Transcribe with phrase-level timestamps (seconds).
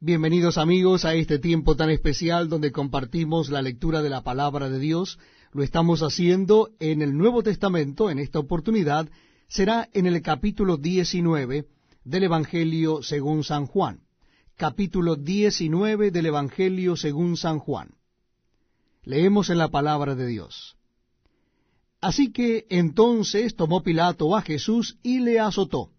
[0.00, 4.78] Bienvenidos amigos a este tiempo tan especial donde compartimos la lectura de la palabra de
[4.78, 5.18] Dios.
[5.50, 8.08] Lo estamos haciendo en el Nuevo Testamento.
[8.08, 9.10] En esta oportunidad
[9.48, 11.66] será en el capítulo 19
[12.04, 14.02] del Evangelio según San Juan.
[14.56, 17.96] Capítulo 19 del Evangelio según San Juan.
[19.02, 20.76] Leemos en la palabra de Dios.
[22.00, 25.90] Así que entonces tomó Pilato a Jesús y le azotó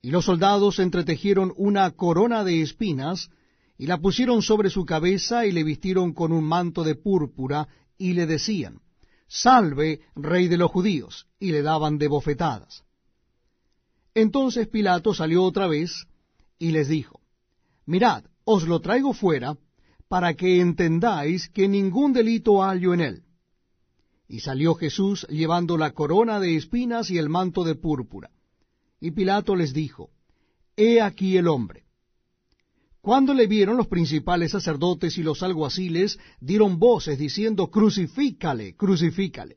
[0.00, 3.30] y los soldados entretejieron una corona de espinas,
[3.76, 8.12] y la pusieron sobre su cabeza, y le vistieron con un manto de púrpura, y
[8.12, 8.80] le decían,
[9.26, 12.84] Salve, rey de los judíos, y le daban de bofetadas.
[14.14, 16.06] Entonces Pilato salió otra vez,
[16.58, 17.20] y les dijo,
[17.86, 19.56] Mirad, os lo traigo fuera,
[20.08, 23.22] para que entendáis que ningún delito hallo en él.
[24.26, 28.30] Y salió Jesús llevando la corona de espinas y el manto de púrpura.
[29.00, 30.10] Y Pilato les dijo,
[30.76, 31.84] He aquí el hombre.
[33.00, 39.56] Cuando le vieron los principales sacerdotes y los alguaciles, dieron voces diciendo, Crucifícale, crucifícale.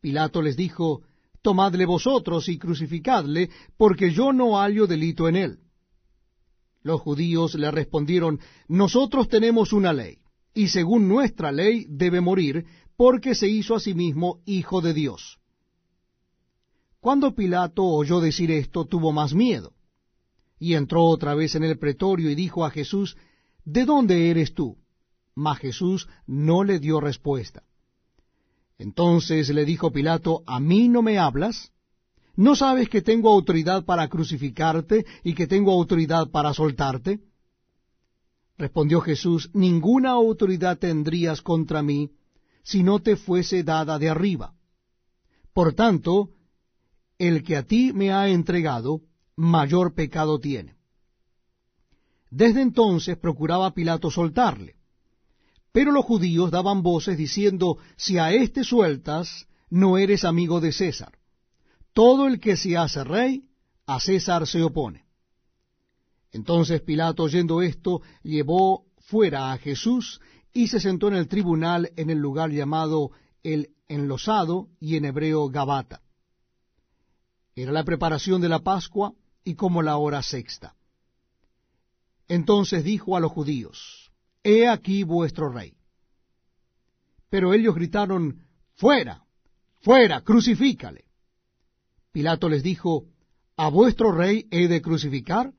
[0.00, 1.02] Pilato les dijo,
[1.42, 5.58] Tomadle vosotros y crucificadle, porque yo no hallo delito en él.
[6.82, 10.18] Los judíos le respondieron, Nosotros tenemos una ley,
[10.54, 12.64] y según nuestra ley debe morir,
[12.96, 15.39] porque se hizo a sí mismo hijo de Dios.
[17.00, 19.72] Cuando Pilato oyó decir esto, tuvo más miedo,
[20.58, 23.16] y entró otra vez en el pretorio y dijo a Jesús,
[23.64, 24.76] ¿De dónde eres tú?
[25.34, 27.62] Mas Jesús no le dio respuesta.
[28.78, 31.72] Entonces le dijo Pilato, ¿A mí no me hablas?
[32.36, 37.20] ¿No sabes que tengo autoridad para crucificarte y que tengo autoridad para soltarte?
[38.58, 42.10] Respondió Jesús, Ninguna autoridad tendrías contra mí
[42.62, 44.54] si no te fuese dada de arriba.
[45.54, 46.30] Por tanto,
[47.20, 49.02] el que a ti me ha entregado,
[49.36, 50.74] mayor pecado tiene.
[52.30, 54.76] Desde entonces procuraba Pilato soltarle.
[55.70, 61.18] Pero los judíos daban voces diciendo, si a éste sueltas, no eres amigo de César.
[61.92, 63.44] Todo el que se hace rey,
[63.84, 65.04] a César se opone.
[66.32, 70.22] Entonces Pilato, oyendo esto, llevó fuera a Jesús
[70.54, 73.10] y se sentó en el tribunal en el lugar llamado
[73.42, 76.00] el enlosado y en hebreo Gabata.
[77.54, 79.12] Era la preparación de la Pascua
[79.44, 80.74] y como la hora sexta.
[82.28, 84.10] Entonces dijo a los judíos,
[84.42, 85.74] He aquí vuestro rey.
[87.28, 89.24] Pero ellos gritaron, Fuera,
[89.80, 91.04] fuera, crucifícale.
[92.12, 93.06] Pilato les dijo,
[93.56, 95.52] ¿A vuestro rey he de crucificar?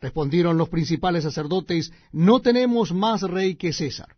[0.00, 4.16] Respondieron los principales sacerdotes, No tenemos más rey que César.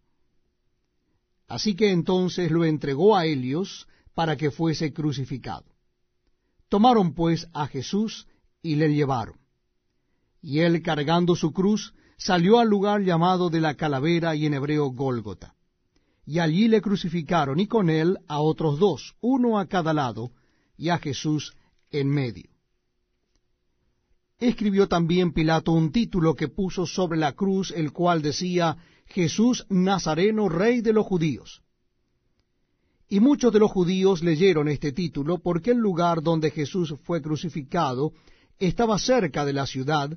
[1.46, 5.73] Así que entonces lo entregó a Helios para que fuese crucificado.
[6.74, 8.26] Tomaron pues a Jesús
[8.60, 9.36] y le llevaron.
[10.42, 14.86] Y él, cargando su cruz, salió al lugar llamado de la calavera y en hebreo
[14.86, 15.54] Gólgota.
[16.26, 20.32] Y allí le crucificaron, y con él a otros dos, uno a cada lado,
[20.76, 21.54] y a Jesús
[21.92, 22.50] en medio.
[24.40, 30.48] Escribió también Pilato un título que puso sobre la cruz, el cual decía, Jesús Nazareno,
[30.48, 31.62] Rey de los Judíos.
[33.08, 38.12] Y muchos de los judíos leyeron este título porque el lugar donde Jesús fue crucificado
[38.58, 40.16] estaba cerca de la ciudad,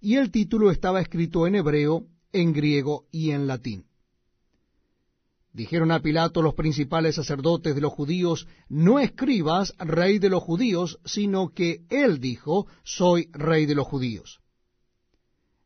[0.00, 3.84] y el título estaba escrito en hebreo, en griego y en latín.
[5.52, 11.00] Dijeron a Pilato los principales sacerdotes de los judíos, no escribas rey de los judíos,
[11.04, 14.40] sino que él dijo, soy rey de los judíos.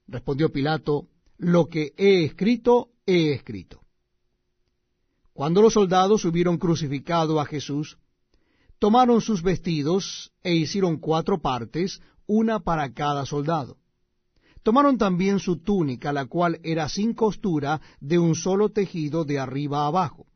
[0.07, 3.82] Respondió Pilato, lo que he escrito, he escrito.
[5.33, 7.99] Cuando los soldados hubieron crucificado a Jesús,
[8.79, 13.79] tomaron sus vestidos e hicieron cuatro partes, una para cada soldado.
[14.63, 19.87] Tomaron también su túnica, la cual era sin costura, de un solo tejido de arriba
[19.87, 20.27] abajo.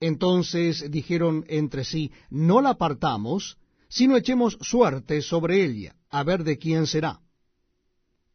[0.00, 3.56] Entonces dijeron entre sí, no la partamos,
[3.88, 7.20] sino echemos suerte sobre ella, a ver de quién será.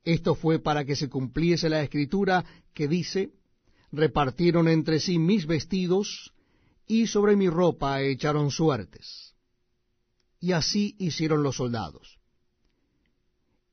[0.04, 3.32] Esto fue para que se cumpliese la escritura que dice,
[3.92, 6.34] repartieron entre sí mis vestidos,
[6.88, 9.36] y sobre mi ropa echaron suertes.
[10.40, 12.18] Y así hicieron los soldados.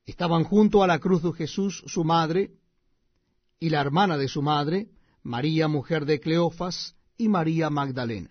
[0.05, 2.51] Estaban junto a la cruz de Jesús su madre,
[3.59, 4.89] y la hermana de su madre,
[5.23, 8.29] María mujer de Cleofas, y María Magdalena.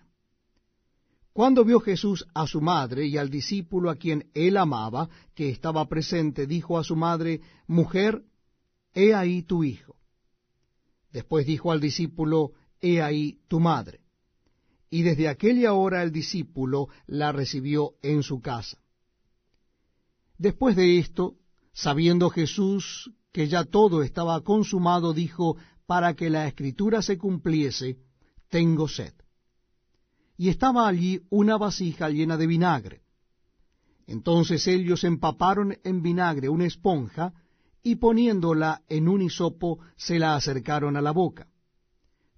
[1.33, 5.87] Cuando vio Jesús a su madre y al discípulo a quien él amaba, que estaba
[5.87, 8.23] presente, dijo a su madre, Mujer,
[8.93, 9.96] he ahí tu hijo.
[11.11, 14.01] Después dijo al discípulo, He ahí tu madre.
[14.89, 18.77] Y desde aquella hora el discípulo la recibió en su casa.
[20.37, 21.37] Después de esto,
[21.77, 27.99] Sabiendo Jesús que ya todo estaba consumado, dijo, para que la escritura se cumpliese,
[28.49, 29.13] tengo sed.
[30.37, 33.01] Y estaba allí una vasija llena de vinagre.
[34.07, 37.31] Entonces ellos empaparon en vinagre una esponja,
[37.87, 41.47] y poniéndola en un hisopo se la acercaron a la boca.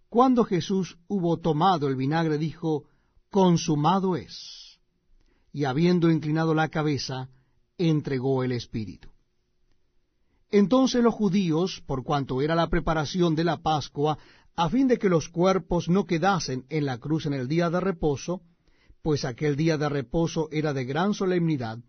[0.07, 2.83] Cuando Jesús hubo tomado el vinagre, dijo,
[3.31, 4.79] Consumado es.
[5.51, 7.29] Y habiendo inclinado la cabeza,
[7.79, 9.09] entregó el Espíritu.
[10.51, 14.19] Entonces los judíos, por cuanto era la preparación de la Pascua,
[14.55, 17.79] a fin de que los cuerpos no quedasen en la cruz en el día de
[17.79, 18.43] reposo,
[19.01, 21.79] pues aquel día de reposo era de gran solemnidad,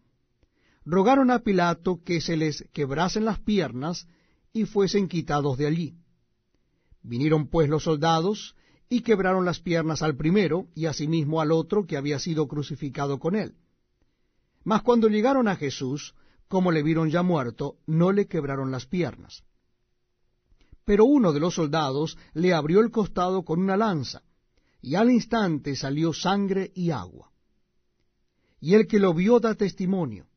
[0.90, 4.08] rogaron a Pilato que se les quebrasen las piernas
[4.52, 5.94] y fuesen quitados de allí.
[7.02, 8.56] Vinieron pues los soldados
[8.88, 13.36] y quebraron las piernas al primero y asimismo al otro que había sido crucificado con
[13.36, 13.54] él.
[14.64, 16.14] Mas cuando llegaron a Jesús,
[16.48, 19.44] como le vieron ya muerto, no le quebraron las piernas.
[20.84, 24.22] Pero uno de los soldados le abrió el costado con una lanza,
[24.82, 27.30] y al instante salió sangre y agua.
[28.60, 30.29] Y el que lo vio da testimonio,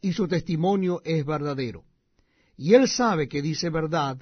[0.00, 1.84] y su testimonio es verdadero.
[2.56, 4.18] Y él sabe que dice verdad,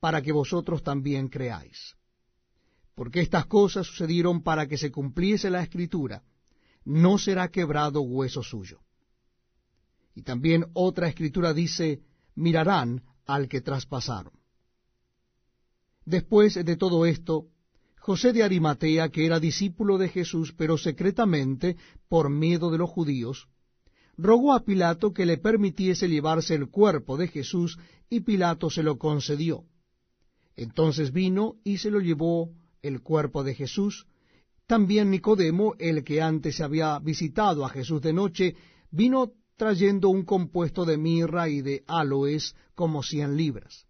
[0.00, 1.94] para que vosotros también creáis.
[2.94, 6.22] Porque estas cosas sucedieron para que se cumpliese la escritura,
[6.84, 8.80] no será quebrado hueso suyo.
[10.14, 12.02] Y también otra escritura dice,
[12.34, 14.32] mirarán al que traspasaron.
[16.04, 17.46] Después de todo esto,
[17.98, 21.76] José de Arimatea, que era discípulo de Jesús, pero secretamente,
[22.08, 23.48] por miedo de los judíos,
[24.16, 27.78] rogó a Pilato que le permitiese llevarse el cuerpo de Jesús,
[28.08, 29.64] y Pilato se lo concedió.
[30.56, 32.50] Entonces vino y se lo llevó
[32.82, 34.06] el cuerpo de Jesús.
[34.66, 38.56] También Nicodemo, el que antes había visitado a Jesús de noche,
[38.90, 43.86] vino trayendo un compuesto de mirra y de aloes como cien libras.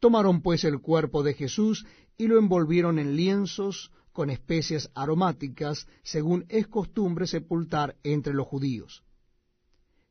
[0.00, 1.86] Tomaron pues el cuerpo de Jesús
[2.18, 9.02] y lo envolvieron en lienzos con especias aromáticas, según es costumbre sepultar entre los judíos.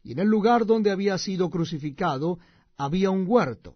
[0.05, 2.37] Y en el lugar donde había sido crucificado
[2.77, 3.75] había un huerto,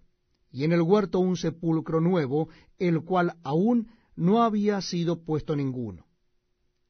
[0.52, 6.06] y en el huerto un sepulcro nuevo, el cual aún no había sido puesto ninguno.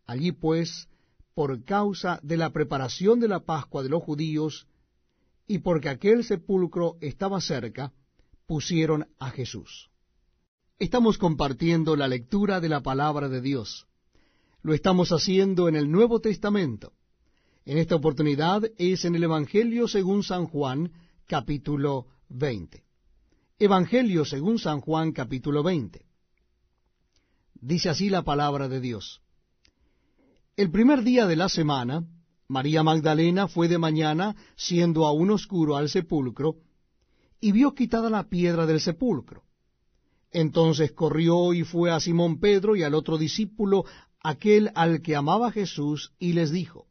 [0.06, 0.90] Allí pues,
[1.34, 4.68] por causa de la preparación de la Pascua de los judíos,
[5.48, 7.94] y porque aquel sepulcro estaba cerca,
[8.46, 9.90] pusieron a Jesús.
[10.80, 13.88] Estamos compartiendo la lectura de la palabra de Dios.
[14.64, 16.92] Lo estamos haciendo en el Nuevo Testamento.
[17.66, 20.92] En esta oportunidad es en el Evangelio según San Juan,
[21.28, 22.84] capítulo 20.
[23.60, 26.06] Evangelio según San Juan capítulo 20.
[27.56, 29.22] Dice así la palabra de Dios.
[30.56, 32.06] El primer día de la semana,
[32.48, 36.56] María Magdalena fue de mañana, siendo aún oscuro, al sepulcro,
[37.40, 39.44] y vio quitada la piedra del sepulcro.
[40.32, 43.86] Entonces corrió y fue a Simón Pedro y al otro discípulo,
[44.22, 46.89] aquel al que amaba Jesús, y les dijo,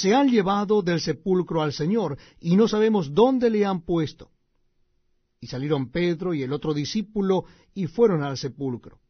[0.00, 4.30] Se han llevado del sepulcro al Señor, y no sabemos dónde le han puesto.
[5.40, 9.00] Y salieron Pedro y el otro discípulo y fueron al sepulcro.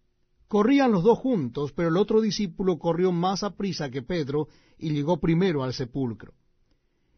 [0.46, 4.46] Corrían los dos juntos, pero el otro discípulo corrió más a prisa que Pedro
[4.78, 6.34] y llegó primero al sepulcro.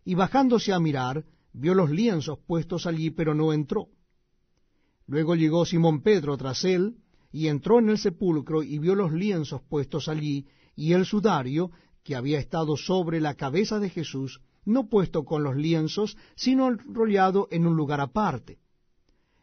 [0.03, 3.89] Y bajándose a mirar, vio los lienzos puestos allí, pero no entró.
[5.07, 6.97] Luego llegó Simón Pedro tras él,
[7.31, 11.71] y entró en el sepulcro y vio los lienzos puestos allí, y el sudario
[12.03, 17.49] que había estado sobre la cabeza de Jesús, no puesto con los lienzos, sino enrollado
[17.51, 18.59] en un lugar aparte.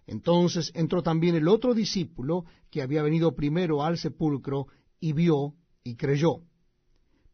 [0.07, 4.67] Entonces entró también el otro discípulo que había venido primero al sepulcro
[4.99, 6.41] y vio y creyó,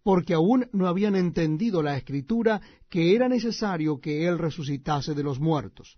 [0.04, 5.40] porque aún no habían entendido la escritura que era necesario que él resucitase de los
[5.40, 5.98] muertos.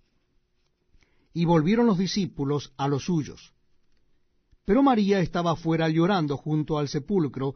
[1.33, 3.53] Y volvieron los discípulos a los suyos.
[4.65, 7.55] Pero María estaba fuera llorando junto al sepulcro,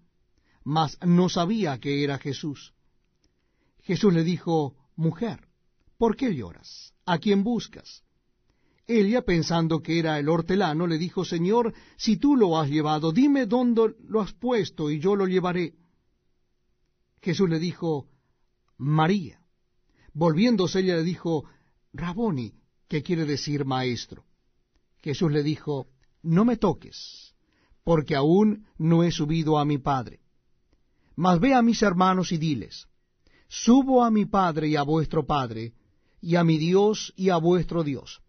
[0.63, 2.73] mas no sabía que era Jesús.
[3.83, 5.47] Jesús le dijo, Mujer,
[5.97, 6.93] ¿por qué lloras?
[7.05, 8.03] ¿A quién buscas?
[8.87, 13.45] Ella, pensando que era el hortelano, le dijo, Señor, si tú lo has llevado, dime
[13.45, 15.75] dónde lo has puesto y yo lo llevaré.
[17.21, 18.07] Jesús le dijo,
[18.77, 19.39] María.
[20.13, 21.45] Volviéndose ella le dijo,
[21.93, 22.53] Raboni,
[22.87, 24.25] que quiere decir maestro.
[24.97, 25.87] Jesús le dijo,
[26.21, 27.33] No me toques,
[27.83, 30.20] porque aún no he subido a mi Padre.
[31.15, 32.87] Mas ve a mis hermanos y diles,
[33.47, 35.73] Subo a mi Padre y a vuestro Padre,
[36.21, 38.21] y a mi Dios y a vuestro Dios.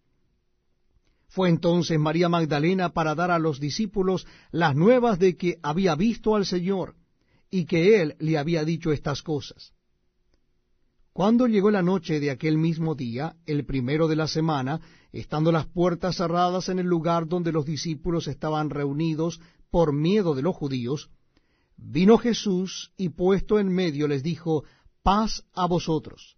[1.28, 6.34] Fue entonces María Magdalena para dar a los discípulos las nuevas de que había visto
[6.34, 6.96] al Señor,
[7.50, 9.72] y que él le había dicho estas cosas.
[11.12, 14.80] Cuando llegó la noche de aquel mismo día, el primero de la semana,
[15.12, 19.38] estando las puertas cerradas en el lugar donde los discípulos estaban reunidos
[19.70, 21.10] por miedo de los judíos,
[21.84, 24.64] vino Jesús y puesto en medio les dijo,
[25.02, 26.36] paz a vosotros.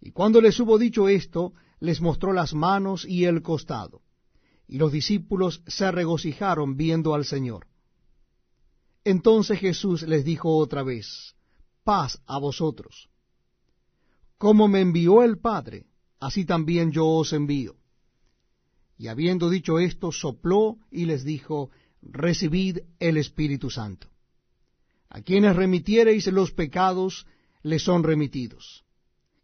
[0.00, 4.02] Y cuando les hubo dicho esto, les mostró las manos y el costado.
[4.66, 7.66] Y los discípulos se regocijaron viendo al Señor.
[9.04, 11.34] Entonces Jesús les dijo otra vez,
[11.82, 13.08] paz a vosotros.
[14.38, 15.86] Como me envió el Padre,
[16.20, 17.76] así también yo os envío.
[18.96, 21.70] Y habiendo dicho esto, sopló y les dijo,
[22.02, 24.08] Recibid el Espíritu Santo.
[25.14, 27.24] A quienes remitiereis los pecados,
[27.62, 28.84] les son remitidos,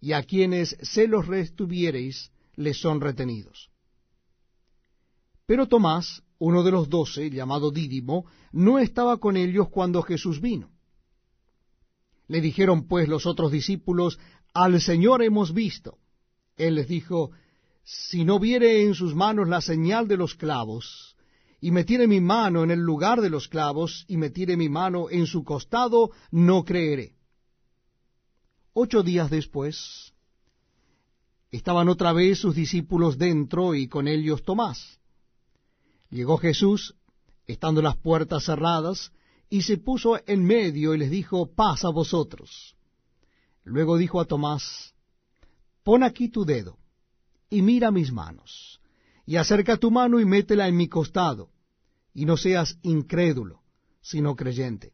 [0.00, 3.70] y a quienes se los retuviereis, les son retenidos.
[5.46, 10.72] Pero Tomás, uno de los doce, llamado Dídimo, no estaba con ellos cuando Jesús vino.
[12.26, 14.18] Le dijeron pues los otros discípulos,
[14.52, 15.98] al Señor hemos visto.
[16.56, 17.30] Él les dijo,
[17.84, 21.09] si no viere en sus manos la señal de los clavos,
[21.60, 25.26] y metiere mi mano en el lugar de los clavos, y metiere mi mano en
[25.26, 27.14] su costado, no creeré.
[28.72, 30.14] Ocho días después,
[31.50, 35.00] estaban otra vez sus discípulos dentro y con ellos Tomás.
[36.08, 36.94] Llegó Jesús,
[37.46, 39.12] estando las puertas cerradas,
[39.50, 42.76] y se puso en medio y les dijo, paz a vosotros.
[43.64, 44.94] Luego dijo a Tomás,
[45.82, 46.78] Pon aquí tu dedo,
[47.48, 48.79] y mira mis manos,
[49.26, 51.50] y acerca tu mano y métela en mi costado,
[52.12, 53.62] y no seas incrédulo,
[54.00, 54.92] sino creyente.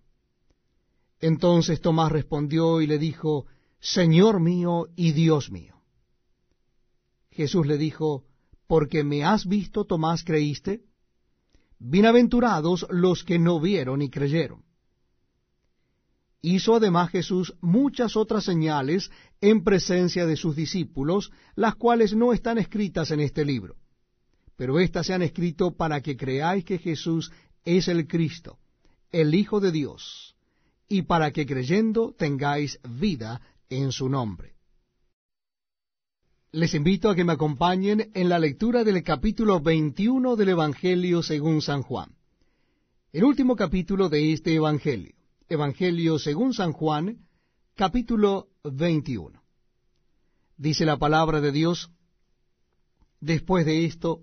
[1.20, 3.46] Entonces Tomás respondió y le dijo,
[3.80, 5.76] Señor mío y Dios mío.
[7.30, 8.24] Jesús le dijo,
[8.66, 10.82] Porque me has visto, Tomás, creíste.
[11.78, 14.64] Bienaventurados los que no vieron y creyeron.
[16.40, 22.58] Hizo además Jesús muchas otras señales en presencia de sus discípulos, las cuales no están
[22.58, 23.76] escritas en este libro.
[24.56, 27.30] Pero éstas se han escrito para que creáis que Jesús
[27.64, 28.58] es el Cristo,
[29.10, 30.34] el Hijo de Dios,
[30.88, 34.54] y para que creyendo tengáis vida en su nombre.
[36.52, 41.60] Les invito a que me acompañen en la lectura del capítulo 21 del Evangelio según
[41.60, 42.16] San Juan,
[43.12, 45.14] el último capítulo de este Evangelio.
[45.48, 47.18] Evangelio según San Juan,
[47.76, 49.42] capítulo 21.
[50.56, 51.90] Dice la palabra de Dios,
[53.20, 54.22] después de esto,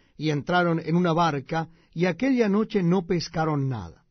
[0.21, 4.05] y entraron en una barca, y aquella noche no pescaron nada.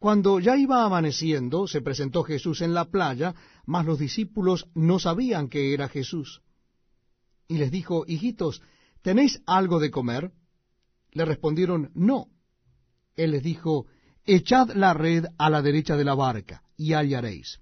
[0.00, 3.32] Cuando ya iba amaneciendo, se presentó Jesús en la playa,
[3.64, 6.42] mas los discípulos no sabían que era Jesús.
[7.46, 8.60] Y les dijo, hijitos,
[9.02, 10.32] ¿tenéis algo de comer?
[11.12, 12.26] Le respondieron, no.
[13.14, 13.86] Él les dijo,
[14.24, 17.60] echad la red a la derecha de la barca, y hallaréis.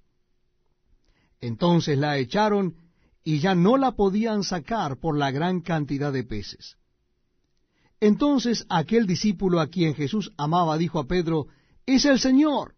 [1.38, 2.76] Entonces la echaron,
[3.22, 6.79] y ya no la podían sacar por la gran cantidad de peces.
[8.00, 11.48] Entonces aquel discípulo a quien Jesús amaba dijo a Pedro,
[11.86, 12.74] Es el Señor.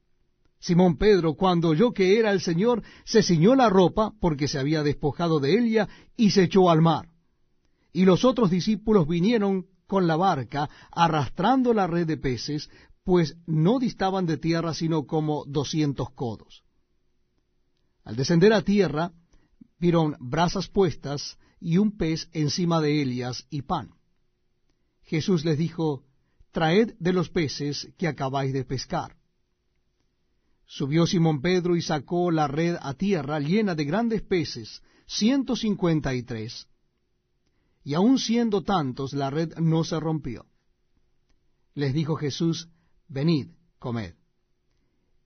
[0.59, 4.83] Simón Pedro, cuando oyó que era el Señor, se ciñó la ropa, porque se había
[4.83, 7.09] despojado de ella, y se echó al mar.
[7.93, 12.71] Y los otros discípulos vinieron con la barca, arrastrando la red de peces,
[13.05, 16.63] pues no distaban de tierra sino como doscientos codos.
[18.05, 19.13] Al descender a tierra,
[19.79, 23.91] vieron brasas puestas y un pez encima de ellas y pan.
[25.05, 26.05] Jesús les dijo,
[26.53, 29.17] Traed de los peces que acabáis de pescar.
[30.67, 36.15] Subió Simón Pedro y sacó la red a tierra llena de grandes peces, ciento cincuenta
[36.15, 36.69] y tres.
[37.85, 40.47] Y aun siendo tantos, la red no se rompió.
[41.75, 42.69] Les dijo Jesús,
[43.09, 44.15] venid, comed.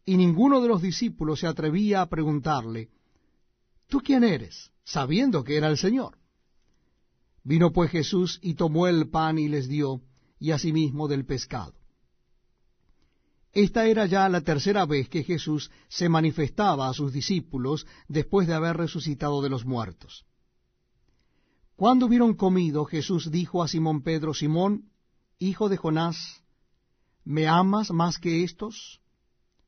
[0.05, 2.91] Y ninguno de los discípulos se atrevía a preguntarle,
[3.89, 4.73] ¿tú quién eres?
[4.87, 6.17] sabiendo que era el Señor.
[7.47, 10.03] Vino pues Jesús y tomó el pan y les dio,
[10.41, 11.75] y asimismo del pescado.
[13.53, 18.55] Esta era ya la tercera vez que Jesús se manifestaba a sus discípulos después de
[18.55, 20.27] haber resucitado de los muertos.
[21.77, 24.91] Cuando hubieron comido, Jesús dijo a Simón Pedro, Simón,
[25.39, 26.43] hijo de Jonás,
[27.23, 29.01] ¿me amas más que estos?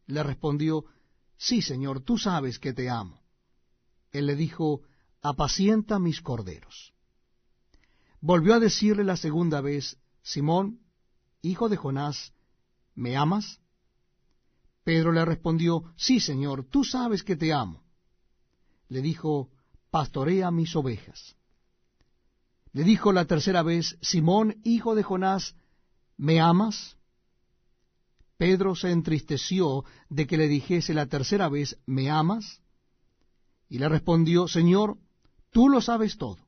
[0.07, 0.85] Le respondió,
[1.37, 3.23] Sí, Señor, tú sabes que te amo.
[4.11, 4.83] Él le dijo,
[5.23, 6.98] Apacienta mis corderos.
[8.21, 10.81] Volvió a decirle la segunda vez, Simón,
[11.43, 12.33] hijo de Jonás,
[12.95, 13.61] ¿me amas?
[14.83, 17.83] Pedro le respondió, Sí, Señor, tú sabes que te amo.
[18.89, 19.51] Le dijo,
[19.91, 21.37] Pastorea mis ovejas.
[22.73, 25.55] Le dijo la tercera vez, Simón, hijo de Jonás,
[26.17, 26.97] ¿me amas?
[28.37, 32.61] Pedro se entristeció de que le dijese la tercera vez, ¿me amas?
[33.69, 34.99] Y le respondió, Señor,
[35.51, 36.48] tú lo sabes todo.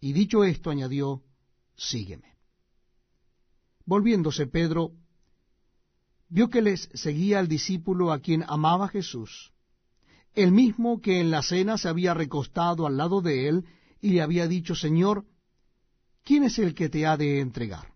[0.00, 1.22] Y dicho esto añadió,
[1.76, 2.36] sígueme.
[3.84, 4.92] Volviéndose Pedro,
[6.28, 9.52] vio que les seguía el discípulo a quien amaba Jesús,
[10.34, 13.64] el mismo que en la cena se había recostado al lado de él
[14.00, 15.26] y le había dicho, Señor,
[16.24, 17.92] ¿quién es el que te ha de entregar?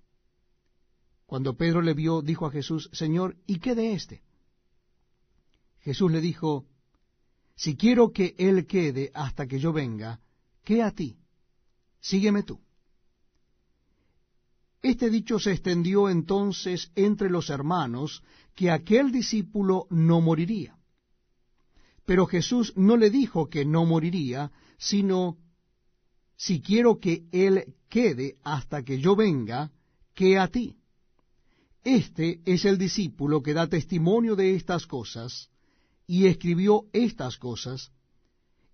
[1.26, 4.22] Cuando Pedro le vio, dijo a Jesús, Señor, ¿y qué de éste?
[5.80, 6.66] Jesús le dijo,
[7.54, 10.20] Si quiero que él quede hasta que yo venga,
[10.64, 11.18] ¿qué a ti?
[12.04, 12.60] Sígueme tú.
[14.82, 18.22] Este dicho se extendió entonces entre los hermanos
[18.54, 20.76] que aquel discípulo no moriría.
[22.04, 25.38] Pero Jesús no le dijo que no moriría, sino,
[26.36, 29.72] si quiero que él quede hasta que yo venga,
[30.14, 30.76] ¿qué a ti?
[31.84, 35.48] Este es el discípulo que da testimonio de estas cosas,
[36.06, 37.92] y escribió estas cosas,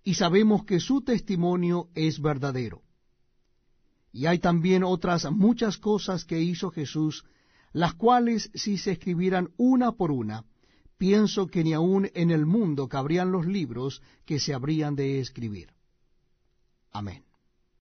[0.03, 2.81] y sabemos que su testimonio es verdadero.
[4.11, 7.23] Y hay también otras muchas cosas que hizo Jesús,
[7.73, 10.43] las cuales si se escribieran una por una,
[10.97, 15.69] pienso que ni aun en el mundo cabrían los libros que se habrían de escribir.
[16.91, 17.23] Amén.